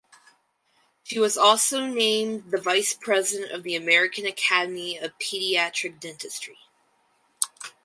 She 1.03 1.19
was 1.19 1.37
also 1.37 1.85
named 1.85 2.49
the 2.49 2.59
vice 2.59 2.95
president 2.95 3.51
of 3.51 3.61
the 3.61 3.75
American 3.75 4.25
Academy 4.25 4.97
of 4.97 5.15
Pediatric 5.19 5.99
Dentistry. 5.99 6.57